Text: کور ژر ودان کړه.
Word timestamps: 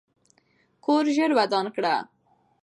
کور 0.85 1.03
ژر 1.15 1.31
ودان 1.37 1.65
کړه. 1.75 1.95